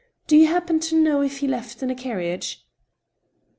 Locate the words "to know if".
0.79-1.41